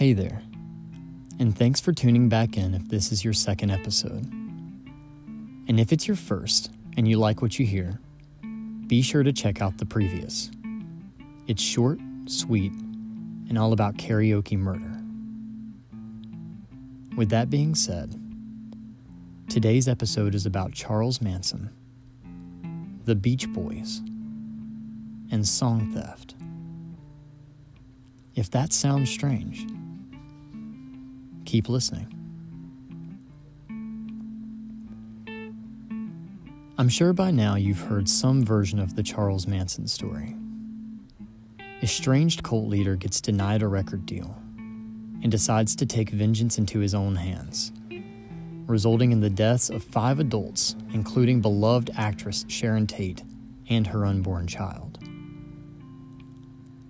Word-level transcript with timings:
Hey 0.00 0.14
there, 0.14 0.40
and 1.38 1.54
thanks 1.54 1.78
for 1.78 1.92
tuning 1.92 2.30
back 2.30 2.56
in 2.56 2.72
if 2.72 2.88
this 2.88 3.12
is 3.12 3.22
your 3.22 3.34
second 3.34 3.70
episode. 3.70 4.24
And 5.68 5.78
if 5.78 5.92
it's 5.92 6.08
your 6.08 6.16
first 6.16 6.70
and 6.96 7.06
you 7.06 7.18
like 7.18 7.42
what 7.42 7.58
you 7.58 7.66
hear, 7.66 8.00
be 8.86 9.02
sure 9.02 9.22
to 9.22 9.30
check 9.30 9.60
out 9.60 9.76
the 9.76 9.84
previous. 9.84 10.50
It's 11.48 11.62
short, 11.62 12.00
sweet, 12.24 12.72
and 12.72 13.58
all 13.58 13.74
about 13.74 13.98
karaoke 13.98 14.56
murder. 14.56 15.02
With 17.14 17.28
that 17.28 17.50
being 17.50 17.74
said, 17.74 18.18
today's 19.50 19.86
episode 19.86 20.34
is 20.34 20.46
about 20.46 20.72
Charles 20.72 21.20
Manson, 21.20 21.68
the 23.04 23.16
Beach 23.16 23.46
Boys, 23.52 23.98
and 25.30 25.46
song 25.46 25.92
theft. 25.92 26.36
If 28.34 28.50
that 28.52 28.72
sounds 28.72 29.10
strange, 29.10 29.66
keep 31.50 31.68
listening. 31.68 32.06
I'm 36.78 36.88
sure 36.88 37.12
by 37.12 37.32
now 37.32 37.56
you've 37.56 37.80
heard 37.80 38.08
some 38.08 38.44
version 38.44 38.78
of 38.78 38.94
the 38.94 39.02
Charles 39.02 39.48
Manson 39.48 39.88
story. 39.88 40.36
Estranged 41.82 42.44
cult 42.44 42.68
leader 42.68 42.94
gets 42.94 43.20
denied 43.20 43.62
a 43.62 43.68
record 43.68 44.06
deal 44.06 44.36
and 45.22 45.30
decides 45.30 45.74
to 45.76 45.86
take 45.86 46.10
vengeance 46.10 46.56
into 46.56 46.78
his 46.78 46.94
own 46.94 47.16
hands, 47.16 47.72
resulting 48.66 49.10
in 49.10 49.20
the 49.20 49.28
deaths 49.28 49.70
of 49.70 49.82
five 49.82 50.20
adults, 50.20 50.76
including 50.92 51.40
beloved 51.40 51.90
actress 51.96 52.44
Sharon 52.48 52.86
Tate 52.86 53.24
and 53.68 53.86
her 53.88 54.06
unborn 54.06 54.46
child. 54.46 54.89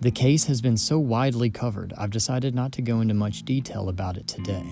The 0.00 0.10
case 0.10 0.44
has 0.44 0.60
been 0.60 0.76
so 0.76 0.98
widely 0.98 1.48
covered, 1.48 1.94
I've 1.96 2.10
decided 2.10 2.54
not 2.54 2.72
to 2.72 2.82
go 2.82 3.00
into 3.00 3.14
much 3.14 3.44
detail 3.44 3.88
about 3.88 4.18
it 4.18 4.26
today. 4.26 4.66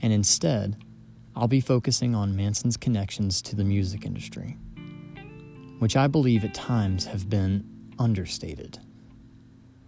And 0.00 0.12
instead, 0.12 0.76
I'll 1.36 1.46
be 1.46 1.60
focusing 1.60 2.14
on 2.14 2.34
Manson's 2.34 2.76
connections 2.76 3.40
to 3.42 3.54
the 3.54 3.64
music 3.64 4.04
industry, 4.04 4.58
which 5.78 5.96
I 5.96 6.08
believe 6.08 6.44
at 6.44 6.52
times 6.52 7.06
have 7.06 7.30
been 7.30 7.64
understated. 7.98 8.80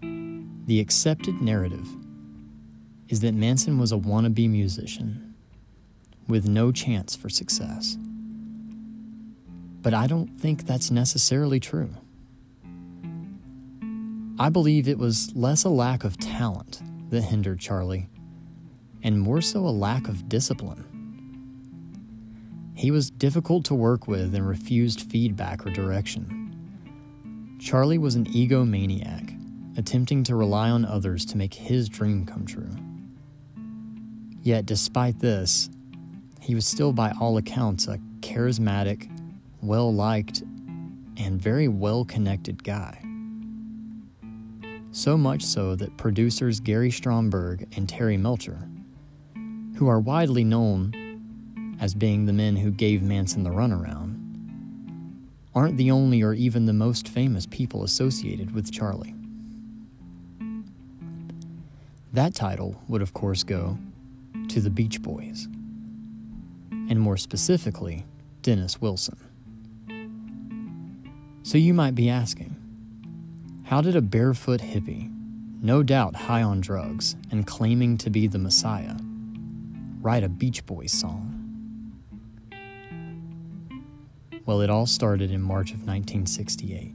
The 0.00 0.78
accepted 0.78 1.42
narrative 1.42 1.86
is 3.08 3.20
that 3.20 3.34
Manson 3.34 3.78
was 3.78 3.90
a 3.90 3.96
wannabe 3.96 4.48
musician 4.48 5.34
with 6.28 6.48
no 6.48 6.70
chance 6.70 7.16
for 7.16 7.28
success. 7.28 7.98
But 9.82 9.92
I 9.92 10.06
don't 10.06 10.40
think 10.40 10.64
that's 10.64 10.90
necessarily 10.90 11.60
true. 11.60 11.90
I 14.36 14.48
believe 14.48 14.88
it 14.88 14.98
was 14.98 15.32
less 15.36 15.62
a 15.62 15.68
lack 15.68 16.02
of 16.02 16.18
talent 16.18 16.82
that 17.10 17.22
hindered 17.22 17.60
Charlie, 17.60 18.08
and 19.04 19.20
more 19.20 19.40
so 19.40 19.60
a 19.60 19.70
lack 19.70 20.08
of 20.08 20.28
discipline. 20.28 20.84
He 22.74 22.90
was 22.90 23.10
difficult 23.10 23.64
to 23.66 23.76
work 23.76 24.08
with 24.08 24.34
and 24.34 24.46
refused 24.46 25.08
feedback 25.08 25.64
or 25.64 25.70
direction. 25.70 27.56
Charlie 27.60 27.98
was 27.98 28.16
an 28.16 28.24
egomaniac, 28.24 29.78
attempting 29.78 30.24
to 30.24 30.34
rely 30.34 30.68
on 30.68 30.84
others 30.84 31.24
to 31.26 31.36
make 31.36 31.54
his 31.54 31.88
dream 31.88 32.26
come 32.26 32.44
true. 32.44 32.76
Yet, 34.42 34.66
despite 34.66 35.20
this, 35.20 35.70
he 36.40 36.56
was 36.56 36.66
still, 36.66 36.92
by 36.92 37.12
all 37.20 37.36
accounts, 37.36 37.86
a 37.86 37.98
charismatic, 38.18 39.08
well 39.62 39.94
liked, 39.94 40.42
and 41.16 41.40
very 41.40 41.68
well 41.68 42.04
connected 42.04 42.64
guy. 42.64 43.03
So 44.94 45.18
much 45.18 45.42
so 45.42 45.74
that 45.74 45.96
producers 45.96 46.60
Gary 46.60 46.88
Stromberg 46.88 47.66
and 47.76 47.88
Terry 47.88 48.16
Melcher, 48.16 48.68
who 49.74 49.88
are 49.88 49.98
widely 49.98 50.44
known 50.44 51.76
as 51.80 51.96
being 51.96 52.26
the 52.26 52.32
men 52.32 52.54
who 52.54 52.70
gave 52.70 53.02
Manson 53.02 53.42
the 53.42 53.50
runaround, 53.50 54.20
aren't 55.52 55.78
the 55.78 55.90
only 55.90 56.22
or 56.22 56.32
even 56.32 56.66
the 56.66 56.72
most 56.72 57.08
famous 57.08 57.44
people 57.44 57.82
associated 57.82 58.54
with 58.54 58.70
Charlie. 58.70 59.16
That 62.12 62.36
title 62.36 62.80
would, 62.86 63.02
of 63.02 63.12
course, 63.14 63.42
go 63.42 63.76
to 64.46 64.60
the 64.60 64.70
Beach 64.70 65.02
Boys, 65.02 65.48
and 66.70 67.00
more 67.00 67.16
specifically, 67.16 68.06
Dennis 68.42 68.80
Wilson. 68.80 69.18
So 71.42 71.58
you 71.58 71.74
might 71.74 71.96
be 71.96 72.08
asking, 72.08 72.53
how 73.64 73.80
did 73.80 73.96
a 73.96 74.02
barefoot 74.02 74.60
hippie, 74.60 75.10
no 75.62 75.82
doubt 75.82 76.14
high 76.14 76.42
on 76.42 76.60
drugs 76.60 77.16
and 77.30 77.46
claiming 77.46 77.96
to 77.96 78.10
be 78.10 78.26
the 78.26 78.38
Messiah, 78.38 78.94
write 80.02 80.22
a 80.22 80.28
Beach 80.28 80.64
Boys 80.66 80.92
song? 80.92 81.30
Well, 84.44 84.60
it 84.60 84.68
all 84.68 84.84
started 84.84 85.30
in 85.30 85.40
March 85.40 85.70
of 85.70 85.86
1968. 85.86 86.92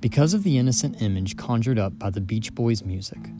Because 0.00 0.34
of 0.34 0.44
the 0.44 0.58
innocent 0.58 1.00
image 1.00 1.38
conjured 1.38 1.78
up 1.78 1.98
by 1.98 2.10
the 2.10 2.20
Beach 2.20 2.54
Boys' 2.54 2.84
music, 2.84 3.30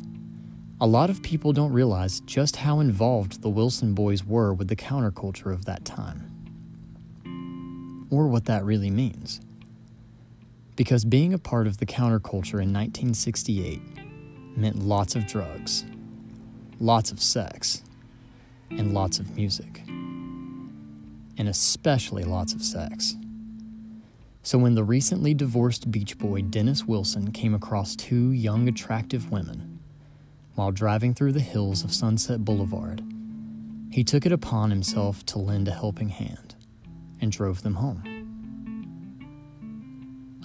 a 0.80 0.86
lot 0.86 1.10
of 1.10 1.22
people 1.22 1.52
don't 1.52 1.70
realize 1.70 2.20
just 2.20 2.56
how 2.56 2.80
involved 2.80 3.42
the 3.42 3.50
Wilson 3.50 3.92
boys 3.92 4.24
were 4.24 4.54
with 4.54 4.68
the 4.68 4.76
counterculture 4.76 5.52
of 5.52 5.66
that 5.66 5.84
time 5.84 6.30
or 8.10 8.28
what 8.28 8.44
that 8.46 8.64
really 8.64 8.90
means. 8.90 9.40
Because 10.76 11.04
being 11.04 11.32
a 11.32 11.38
part 11.38 11.66
of 11.66 11.78
the 11.78 11.86
counterculture 11.86 12.60
in 12.60 12.72
1968 12.72 13.80
meant 14.56 14.80
lots 14.80 15.14
of 15.14 15.26
drugs, 15.26 15.84
lots 16.80 17.12
of 17.12 17.20
sex, 17.20 17.82
and 18.70 18.92
lots 18.92 19.18
of 19.18 19.36
music. 19.36 19.82
And 19.86 21.48
especially 21.48 22.24
lots 22.24 22.54
of 22.54 22.62
sex. 22.62 23.14
So 24.42 24.58
when 24.58 24.74
the 24.74 24.84
recently 24.84 25.32
divorced 25.32 25.90
Beach 25.90 26.18
Boy 26.18 26.42
Dennis 26.42 26.84
Wilson 26.84 27.32
came 27.32 27.54
across 27.54 27.96
two 27.96 28.30
young, 28.32 28.68
attractive 28.68 29.30
women 29.30 29.80
while 30.54 30.70
driving 30.70 31.14
through 31.14 31.32
the 31.32 31.40
hills 31.40 31.82
of 31.82 31.92
Sunset 31.92 32.44
Boulevard, 32.44 33.02
he 33.90 34.04
took 34.04 34.26
it 34.26 34.32
upon 34.32 34.70
himself 34.70 35.24
to 35.26 35.38
lend 35.38 35.68
a 35.68 35.72
helping 35.72 36.08
hand 36.08 36.54
and 37.24 37.32
drove 37.32 37.62
them 37.62 37.74
home. 37.74 38.02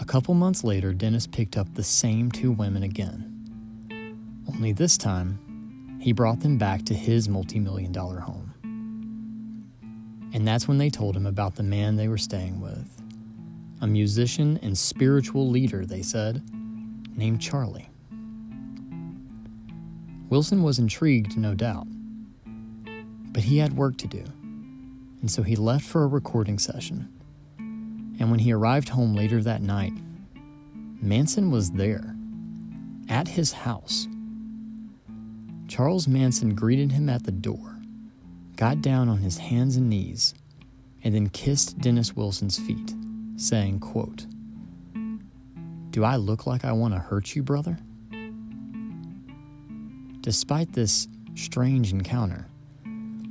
A 0.02 0.06
couple 0.06 0.34
months 0.34 0.64
later, 0.64 0.94
Dennis 0.94 1.28
picked 1.28 1.58
up 1.58 1.76
the 1.76 1.84
same 1.84 2.32
two 2.32 2.52
women 2.52 2.84
again. 2.84 3.26
Only 4.48 4.72
this 4.72 4.98
time, 4.98 6.00
he 6.02 6.14
brought 6.14 6.40
them 6.40 6.58
back 6.58 6.86
to 6.86 6.94
his 6.96 7.30
multi 7.30 7.60
million 7.60 7.92
dollar 7.92 8.22
home. 8.22 8.54
And 10.34 10.48
that's 10.48 10.68
when 10.68 10.78
they 10.78 10.90
told 10.90 11.16
him 11.16 11.28
about 11.28 11.56
the 11.56 11.64
man 11.64 11.98
they 11.98 12.08
were 12.08 12.18
staying 12.18 12.62
with 12.62 12.88
a 13.82 13.88
musician 13.88 14.60
and 14.62 14.78
spiritual 14.78 15.50
leader, 15.50 15.86
they 15.86 16.02
said, 16.02 16.42
named 17.16 17.42
Charlie. 17.42 17.90
Wilson 20.30 20.64
was 20.64 20.80
intrigued, 20.80 21.38
no 21.38 21.54
doubt, 21.56 21.88
but 23.32 23.44
he 23.44 23.58
had 23.58 23.74
work 23.74 23.98
to 23.98 24.08
do 24.08 24.24
and 25.22 25.30
so 25.30 25.44
he 25.44 25.56
left 25.56 25.86
for 25.86 26.04
a 26.04 26.08
recording 26.08 26.58
session. 26.58 27.10
And 27.58 28.32
when 28.32 28.40
he 28.40 28.52
arrived 28.52 28.90
home 28.90 29.14
later 29.14 29.42
that 29.44 29.62
night, 29.62 29.94
Manson 31.02 31.52
was 31.52 31.72
there, 31.72 32.16
at 33.08 33.28
his 33.28 33.52
house. 33.52 34.08
Charles 35.68 36.08
Manson 36.08 36.56
greeted 36.56 36.92
him 36.92 37.10
at 37.10 37.24
the 37.24 37.32
door, 37.32 37.80
got 38.56 38.82
down 38.82 39.08
on 39.10 39.20
his 39.20 39.38
hands 39.38 39.78
and 39.78 39.90
knees, 39.90 40.34
and 41.04 41.16
then 41.16 41.30
kissed 41.30 41.80
Dennis 41.80 42.16
Wilson's 42.16 42.60
feet, 42.60 42.94
saying, 43.38 43.80
quote, 43.80 44.26
Do 45.92 46.04
I 46.04 46.18
look 46.18 46.46
like 46.46 46.66
I 46.66 46.72
want 46.72 46.94
to 46.94 47.00
hurt 47.00 47.36
you, 47.36 47.44
brother? 47.44 47.78
Despite 50.22 50.74
this 50.74 51.08
strange 51.36 51.94
encounter, 51.94 52.48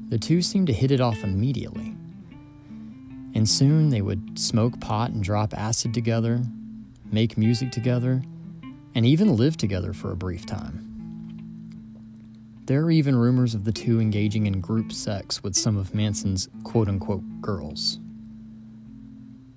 the 0.08 0.18
two 0.18 0.42
seemed 0.42 0.66
to 0.66 0.72
hit 0.72 0.90
it 0.90 1.00
off 1.00 1.22
immediately. 1.22 1.94
And 3.34 3.48
soon 3.48 3.90
they 3.90 4.00
would 4.00 4.38
smoke 4.38 4.80
pot 4.80 5.10
and 5.10 5.22
drop 5.22 5.52
acid 5.54 5.92
together, 5.92 6.42
make 7.04 7.36
music 7.36 7.70
together, 7.70 8.22
and 8.94 9.04
even 9.04 9.36
live 9.36 9.56
together 9.56 9.92
for 9.92 10.10
a 10.10 10.16
brief 10.16 10.46
time. 10.46 10.84
There 12.64 12.82
are 12.82 12.90
even 12.90 13.16
rumors 13.16 13.54
of 13.54 13.64
the 13.64 13.72
two 13.72 14.00
engaging 14.00 14.46
in 14.46 14.60
group 14.60 14.92
sex 14.92 15.42
with 15.42 15.54
some 15.54 15.76
of 15.76 15.94
Manson's 15.94 16.48
quote 16.64 16.88
unquote 16.88 17.22
girls. 17.40 17.98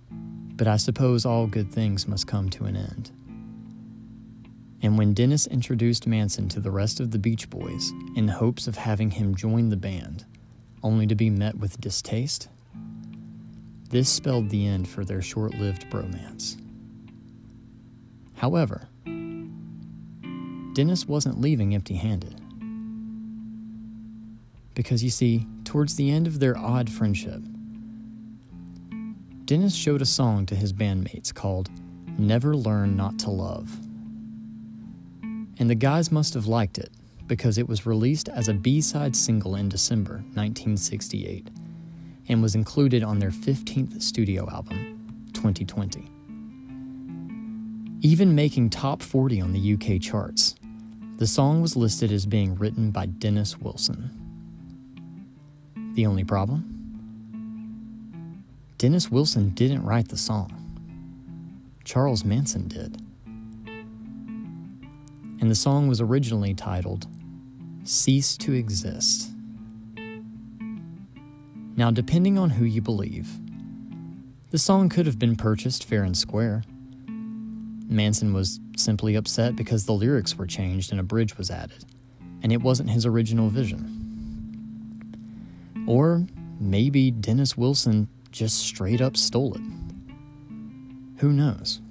But 0.10 0.68
I 0.68 0.78
suppose 0.78 1.26
all 1.26 1.48
good 1.48 1.72
things 1.72 2.08
must 2.08 2.28
come 2.28 2.50
to 2.52 2.66
an 2.66 2.76
end. 2.76 3.12
And 4.84 4.98
when 4.98 5.14
Dennis 5.14 5.48
introduced 5.48 6.08
Manson 6.08 6.50
to 6.50 6.60
the 6.60 6.72
rest 6.72 7.00
of 7.00 7.12
the 7.12 7.20
Beach 7.20 7.50
Boys 7.50 7.92
in 8.16 8.28
hopes 8.28 8.68
of 8.68 8.78
having 8.78 9.12
him 9.12 9.36
join 9.36 9.70
the 9.70 9.78
band, 9.78 10.26
only 10.84 11.08
to 11.08 11.16
be 11.16 11.30
met 11.30 11.58
with 11.58 11.80
distaste? 11.82 12.48
This 13.90 14.10
spelled 14.10 14.50
the 14.50 14.66
end 14.66 14.88
for 14.88 15.04
their 15.04 15.22
short 15.22 15.54
lived 15.56 15.90
bromance. 15.90 16.58
However, 18.36 18.88
Dennis 20.74 21.06
wasn't 21.06 21.42
leaving 21.42 21.76
empty 21.76 21.96
handed. 21.96 22.40
Because 24.74 25.04
you 25.04 25.10
see, 25.10 25.46
towards 25.66 25.96
the 25.96 26.10
end 26.10 26.28
of 26.28 26.40
their 26.40 26.58
odd 26.58 26.90
friendship, 26.90 27.42
Dennis 29.46 29.76
showed 29.76 30.02
a 30.02 30.06
song 30.06 30.46
to 30.46 30.56
his 30.56 30.72
bandmates 30.72 31.34
called 31.34 31.70
Never 32.18 32.56
Learn 32.56 32.96
Not 32.96 33.20
to 33.20 33.30
Love. 33.30 33.78
And 35.60 35.70
the 35.70 35.76
guys 35.76 36.12
must 36.12 36.34
have 36.34 36.48
liked 36.48 36.78
it 36.78 36.92
because 37.28 37.58
it 37.58 37.68
was 37.68 37.86
released 37.86 38.30
as 38.30 38.48
a 38.48 38.54
B 38.54 38.82
side 38.82 39.16
single 39.16 39.56
in 39.56 39.70
December 39.70 40.16
1968 40.34 41.50
and 42.28 42.42
was 42.42 42.56
included 42.56 43.04
on 43.04 43.20
their 43.20 43.32
15th 43.32 44.02
studio 44.02 44.50
album, 44.50 45.30
2020. 45.34 46.10
Even 48.02 48.34
making 48.34 48.70
top 48.70 49.02
40 49.02 49.42
on 49.42 49.54
the 49.54 49.74
UK 49.74 50.02
charts, 50.02 50.56
the 51.18 51.28
song 51.28 51.62
was 51.62 51.76
listed 51.76 52.12
as 52.12 52.26
being 52.26 52.56
written 52.56 52.90
by 52.90 53.06
Dennis 53.06 53.60
Wilson. 53.60 54.10
The 55.94 56.06
only 56.06 56.24
problem? 56.24 56.72
Dennis 58.78 59.12
Wilson 59.12 59.50
didn't 59.50 59.86
write 59.86 60.08
the 60.08 60.18
song. 60.18 60.58
Charles 61.84 62.26
Manson 62.26 62.68
did. 62.68 63.00
And 65.42 65.50
the 65.50 65.56
song 65.56 65.88
was 65.88 66.00
originally 66.00 66.54
titled 66.54 67.08
Cease 67.84 68.38
to 68.38 68.54
Exist. 68.54 69.32
Now, 71.76 71.90
depending 71.90 72.38
on 72.38 72.52
who 72.52 72.64
you 72.64 72.80
believe, 72.82 73.28
the 74.52 74.60
song 74.60 74.88
could 74.88 75.08
have 75.08 75.18
been 75.18 75.36
purchased 75.36 75.84
fair 75.86 76.04
and 76.04 76.16
square. 76.16 76.64
Manson 77.88 78.34
was 78.34 78.60
simply 78.78 79.16
upset 79.16 79.56
because 79.56 79.86
the 79.86 79.94
lyrics 79.94 80.38
were 80.38 80.46
changed 80.46 80.92
and 80.92 81.00
a 81.00 81.04
bridge 81.04 81.38
was 81.40 81.50
added, 81.50 81.86
and 82.44 82.54
it 82.54 82.62
wasn't 82.62 82.92
his 82.92 83.08
original 83.08 83.50
vision. 83.50 83.98
Or 85.88 86.28
maybe 86.60 87.10
Dennis 87.10 87.58
Wilson 87.58 88.08
just 88.32 88.60
straight 88.60 89.02
up 89.02 89.18
stole 89.18 89.56
it. 89.56 89.62
Who 91.18 91.34
knows? 91.34 91.82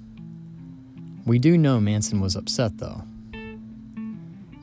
We 1.25 1.37
do 1.37 1.57
know 1.57 1.81
Manson 1.81 2.21
was 2.21 2.35
upset, 2.35 2.77
though, 2.77 3.03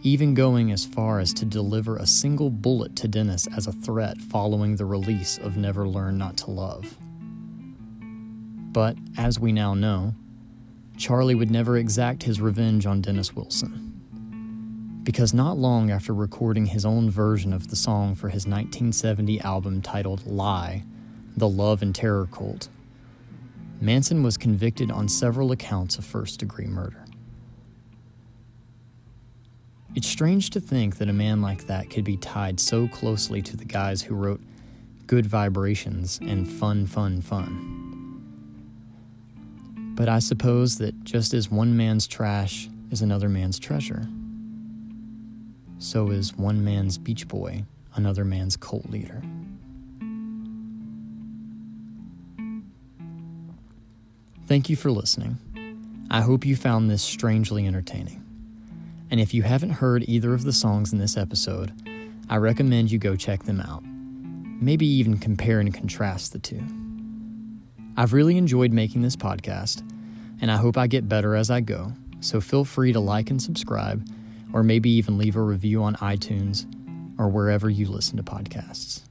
even 0.03 0.35
going 0.35 0.71
as 0.71 0.85
far 0.85 1.19
as 1.19 1.33
to 1.35 1.45
deliver 1.45 1.97
a 1.97 2.07
single 2.07 2.51
bullet 2.51 2.95
to 2.97 3.09
Dennis 3.09 3.49
as 3.57 3.67
a 3.67 3.73
threat 3.73 4.21
following 4.21 4.77
the 4.77 4.85
release 4.85 5.39
of 5.39 5.57
Never 5.57 5.89
Learn 5.89 6.17
Not 6.17 6.37
to 6.39 6.51
Love. 6.51 6.97
But 8.73 8.97
as 9.17 9.41
we 9.41 9.51
now 9.51 9.75
know, 9.75 10.15
Charlie 10.97 11.35
would 11.35 11.51
never 11.51 11.77
exact 11.77 12.23
his 12.23 12.41
revenge 12.41 12.87
on 12.87 13.01
Dennis 13.01 13.35
Wilson. 13.35 13.85
Because 15.03 15.35
not 15.35 15.57
long 15.57 15.91
after 15.91 16.15
recording 16.15 16.67
his 16.67 16.85
own 16.85 17.11
version 17.11 17.53
of 17.53 17.69
the 17.69 17.77
song 17.77 18.15
for 18.15 18.29
his 18.29 18.47
1970 18.47 19.41
album 19.41 19.81
titled 19.81 20.27
Lie, 20.27 20.85
the 21.37 21.49
Love 21.49 21.83
and 21.83 21.95
Terror 21.95 22.29
Cult, 22.31 22.69
Manson 23.81 24.23
was 24.23 24.37
convicted 24.37 24.91
on 24.91 25.09
several 25.09 25.53
accounts 25.53 25.99
of 25.99 26.05
first 26.05 26.41
degree 26.41 26.67
murder. 26.67 27.05
It's 29.99 30.07
strange 30.07 30.51
to 30.51 30.61
think 30.61 30.99
that 30.99 31.09
a 31.09 31.13
man 31.13 31.43
like 31.43 31.67
that 31.67 31.91
could 31.91 32.05
be 32.05 32.17
tied 32.17 32.61
so 32.61 32.87
closely 32.87 33.43
to 33.43 33.57
the 33.57 33.65
guys 33.65 34.01
who 34.01 34.15
wrote 34.15 34.41
Good 35.09 35.27
Vibrations 35.27 36.21
and 36.23 36.49
Fun, 36.49 36.87
Fun, 36.87 37.21
Fun. 37.21 38.23
But 39.97 40.09
I 40.09 40.21
suppose 40.21 40.79
that 40.79 41.03
just 41.03 41.35
as 41.35 41.51
one 41.51 41.77
man's 41.77 42.07
trash 42.07 42.69
is 42.93 43.03
another 43.03 43.29
man's 43.29 43.59
treasure, 43.59 44.07
so 45.81 46.11
is 46.11 46.33
one 46.37 46.65
man's 46.65 46.97
beach 46.97 47.27
boy 47.27 47.65
another 47.97 48.25
man's 48.25 48.57
cult 48.57 48.89
leader. 48.89 49.21
Thank 54.47 54.71
you 54.71 54.77
for 54.77 54.93
listening. 54.93 55.39
I 56.09 56.21
hope 56.21 56.47
you 56.47 56.55
found 56.55 56.89
this 56.89 57.03
strangely 57.03 57.67
entertaining. 57.67 58.28
And 59.11 59.21
if 59.21 59.33
you 59.33 59.43
haven't 59.43 59.71
heard 59.71 60.05
either 60.07 60.35
of 60.35 60.45
the 60.45 60.53
songs 60.53 60.93
in 60.93 60.99
this 60.99 61.17
episode, 61.17 61.73
I 62.29 62.37
recommend 62.37 62.91
you 62.91 62.99
go 62.99 63.17
check 63.17 63.45
them 63.45 63.61
out. 63.61 63.83
Maybe 63.85 64.87
even 64.87 65.19
compare 65.19 65.61
and 65.61 65.73
contrast 65.73 66.33
the 66.33 66.39
two. 66.39 66.63
I've 67.97 68.13
really 68.13 68.37
enjoyed 68.37 68.73
making 68.73 69.03
this 69.03 69.17
podcast, 69.17 69.83
and 70.41 70.51
I 70.51 70.57
hope 70.57 70.77
I 70.77 70.87
get 70.87 71.09
better 71.09 71.35
as 71.35 71.51
I 71.51 71.61
go, 71.61 71.93
so 72.21 72.41
feel 72.41 72.65
free 72.65 72.93
to 72.93 73.01
like 73.01 73.31
and 73.31 73.43
subscribe, 73.43 74.07
or 74.53 74.63
maybe 74.63 74.91
even 74.91 75.19
leave 75.19 75.37
a 75.37 75.43
review 75.43 75.83
on 75.83 75.97
iTunes 75.97 76.67
or 77.19 77.29
wherever 77.29 77.69
you 77.69 77.89
listen 77.89 78.17
to 78.17 78.23
podcasts. 78.23 79.03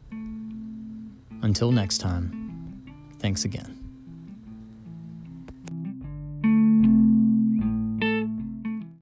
Until 1.42 1.72
next 1.72 2.00
time, 2.00 2.86
thanks 3.20 3.46
again. 3.46 3.76